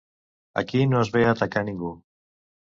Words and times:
Aquí 0.61 0.81
no 0.93 1.01
es 1.01 1.11
ve 1.17 1.23
a 1.27 1.35
atacar 1.35 1.65
ningú. 1.69 1.93